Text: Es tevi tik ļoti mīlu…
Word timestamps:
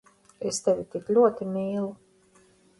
Es 0.51 0.59
tevi 0.67 0.85
tik 0.95 1.13
ļoti 1.19 1.51
mīlu… 1.53 1.95